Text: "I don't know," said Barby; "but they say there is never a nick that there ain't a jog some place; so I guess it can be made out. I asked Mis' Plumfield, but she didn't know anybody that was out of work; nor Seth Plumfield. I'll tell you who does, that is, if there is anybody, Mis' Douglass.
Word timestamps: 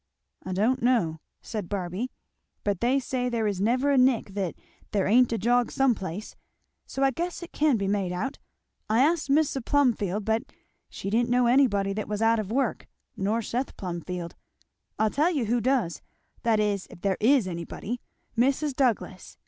"I 0.43 0.51
don't 0.53 0.81
know," 0.81 1.19
said 1.43 1.69
Barby; 1.69 2.09
"but 2.63 2.81
they 2.81 2.97
say 2.99 3.29
there 3.29 3.45
is 3.45 3.61
never 3.61 3.91
a 3.91 3.99
nick 3.99 4.33
that 4.33 4.55
there 4.93 5.05
ain't 5.05 5.31
a 5.31 5.37
jog 5.37 5.71
some 5.71 5.93
place; 5.93 6.35
so 6.87 7.03
I 7.03 7.11
guess 7.11 7.43
it 7.43 7.51
can 7.51 7.77
be 7.77 7.87
made 7.87 8.11
out. 8.11 8.39
I 8.89 9.03
asked 9.03 9.29
Mis' 9.29 9.55
Plumfield, 9.63 10.25
but 10.25 10.41
she 10.89 11.11
didn't 11.11 11.29
know 11.29 11.45
anybody 11.45 11.93
that 11.93 12.07
was 12.09 12.19
out 12.23 12.39
of 12.39 12.51
work; 12.51 12.87
nor 13.15 13.43
Seth 13.43 13.77
Plumfield. 13.77 14.35
I'll 14.97 15.11
tell 15.11 15.29
you 15.29 15.45
who 15.45 15.61
does, 15.61 16.01
that 16.41 16.59
is, 16.59 16.87
if 16.89 17.01
there 17.01 17.17
is 17.19 17.47
anybody, 17.47 18.01
Mis' 18.35 18.73
Douglass. 18.73 19.37